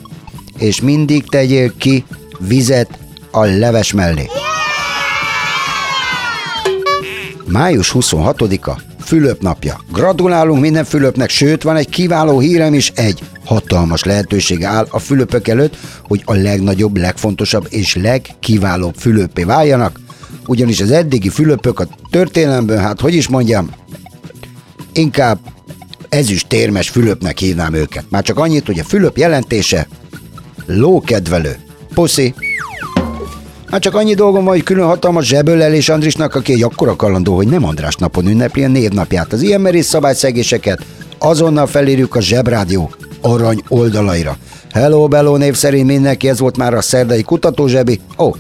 és 0.58 0.82
mindig 0.82 1.30
tegyél 1.30 1.78
ki 1.78 2.06
vizet 2.40 3.00
a 3.32 3.44
leves 3.44 3.94
mellé. 3.94 4.30
Május 7.46 7.92
26-a, 7.96 8.82
Fülöp 9.00 9.42
napja. 9.42 9.80
Gratulálunk 9.92 10.62
minden 10.62 10.84
Fülöpnek, 10.84 11.30
sőt 11.30 11.64
van 11.64 11.76
egy 11.76 11.90
kiváló 11.90 12.40
hírem 12.40 12.74
is, 12.74 12.92
egy 12.96 13.24
hatalmas 13.46 14.04
lehetőség 14.04 14.64
áll 14.64 14.88
a 14.90 15.00
Fülöpök 15.00 15.48
előtt, 15.48 15.78
hogy 16.08 16.22
a 16.26 16.34
legnagyobb, 16.34 16.98
legfontosabb 16.98 17.68
és 17.70 17.96
legkiválóbb 17.96 18.96
Fülöpé 18.96 19.44
váljanak, 19.44 20.00
ugyanis 20.50 20.82
az 20.82 20.92
eddigi 20.92 21.30
Fülöpök 21.30 21.80
a 21.80 21.88
történelemben, 22.10 22.80
hát 22.80 23.00
hogy 23.00 23.14
is 23.14 23.28
mondjam, 23.28 23.70
inkább 24.94 25.40
ezüst 26.10 26.48
térmes 26.48 26.90
Fülöpnek 26.90 27.38
hívnám 27.38 27.74
őket. 27.74 28.06
Már 28.10 28.24
csak 28.24 28.38
annyit, 28.38 28.66
hogy 28.66 28.80
a 28.80 28.84
Fülöp 28.84 29.18
jelentése 29.18 29.88
lókedvelő. 30.66 31.56
Puszi! 31.94 32.34
Hát 33.72 33.82
csak 33.82 33.96
annyi 33.96 34.14
dolgom 34.14 34.44
van, 34.44 34.54
hogy 34.54 34.64
külön 34.64 34.86
hatalmas 34.86 35.26
zsebölelés 35.26 35.90
Andrisnak, 35.90 36.36
aki 36.36 36.54
egy 36.54 36.64
akkora 36.64 36.96
kalandó, 36.96 37.36
hogy 37.36 37.48
nem 37.48 37.64
András 37.64 37.96
napon 37.96 38.28
ünnepli 38.28 38.64
a 38.64 38.68
névnapját. 38.68 39.34
Az 39.34 39.42
ilyen 39.42 39.62
merész 39.62 39.88
szabályszegéseket 39.88 40.86
azonnal 41.18 41.68
felírjuk 41.68 42.16
a 42.16 42.22
Zsebrádió 42.22 42.92
arany 43.22 43.62
oldalaira. 43.68 44.38
Hello, 44.72 45.08
Bello 45.08 45.38
név 45.38 45.56
szerint 45.56 45.88
mindenki, 45.88 46.30
ez 46.30 46.40
volt 46.40 46.58
már 46.58 46.74
a 46.74 46.82
szerdai 46.82 47.22
kutatózsebi. 47.22 48.00
Ó, 48.18 48.26
oh, 48.26 48.36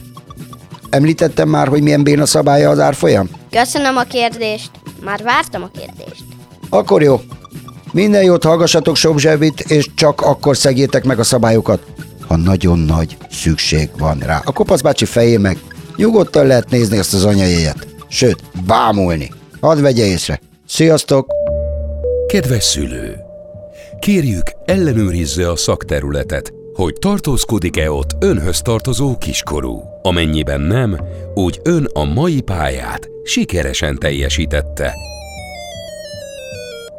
említettem 0.89 1.49
már, 1.49 1.67
hogy 1.67 1.81
milyen 1.81 2.03
béna 2.03 2.25
szabálya 2.25 2.69
az 2.69 2.79
árfolyam? 2.79 3.29
Köszönöm 3.51 3.97
a 3.97 4.03
kérdést. 4.03 4.71
Már 5.03 5.23
vártam 5.23 5.63
a 5.63 5.69
kérdést. 5.79 6.23
Akkor 6.69 7.01
jó. 7.01 7.21
Minden 7.91 8.23
jót 8.23 8.43
hallgassatok 8.43 8.95
sok 8.95 9.19
zsebit, 9.19 9.59
és 9.59 9.89
csak 9.95 10.21
akkor 10.21 10.57
szegjétek 10.57 11.03
meg 11.03 11.19
a 11.19 11.23
szabályokat, 11.23 11.85
ha 12.27 12.35
nagyon 12.35 12.79
nagy 12.79 13.17
szükség 13.31 13.89
van 13.97 14.19
rá. 14.19 14.41
A 14.45 14.51
kopasz 14.51 14.81
bácsi 14.81 15.05
fején 15.05 15.39
meg 15.39 15.57
nyugodtan 15.95 16.45
lehet 16.45 16.69
nézni 16.69 16.97
azt 16.97 17.13
az 17.13 17.25
anyajéjet. 17.25 17.87
Sőt, 18.07 18.41
bámulni. 18.65 19.31
Hadd 19.61 19.81
vegye 19.81 20.05
észre. 20.05 20.39
Sziasztok! 20.67 21.27
Kedves 22.27 22.63
szülő! 22.63 23.15
Kérjük, 23.99 24.51
ellenőrizze 24.65 25.49
a 25.51 25.55
szakterületet, 25.55 26.53
hogy 26.73 26.93
tartózkodik-e 26.93 27.91
ott 27.91 28.15
önhöz 28.19 28.61
tartozó 28.61 29.17
kiskorú. 29.17 29.88
Amennyiben 30.01 30.61
nem, 30.61 30.97
úgy 31.33 31.59
ön 31.63 31.87
a 31.93 32.03
mai 32.03 32.41
pályát 32.41 33.09
sikeresen 33.23 33.97
teljesítette. 33.97 34.93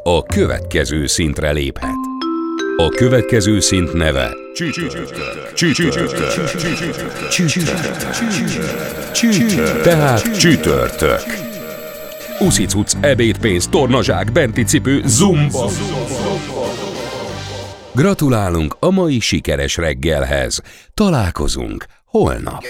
A 0.03 0.23
következő 0.23 1.07
szintre 1.07 1.51
léphet. 1.51 1.95
A 2.77 2.89
következő 2.89 3.61
szint 3.61 3.93
neve 3.93 4.35
tehát 9.83 10.39
csütörtök. 10.39 11.23
Uszicuc, 12.39 12.93
ebédpénz, 13.01 13.67
tornazsák, 13.67 14.33
benti 14.33 14.63
cipő, 14.63 15.03
zumba. 15.07 15.71
Gratulálunk 17.95 18.77
a 18.79 18.91
mai 18.91 19.21
sikeres 19.21 19.77
reggelhez. 19.77 20.63
Találkozunk 20.95 21.85
Holen 22.13 22.49
ab. 22.49 22.65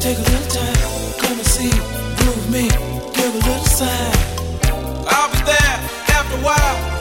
take 0.00 0.18
a 0.18 0.22
little 0.22 0.48
time. 0.50 0.76
Come 1.18 1.38
and 1.38 1.46
see, 1.46 1.70
prove 1.70 2.50
me, 2.50 2.68
give 3.14 3.34
a 3.34 3.38
little 3.38 3.64
sign. 3.64 4.12
I'll 5.06 5.30
be 5.30 5.38
there 5.44 5.76
after 6.08 6.36
a 6.38 6.44
while. 6.44 6.91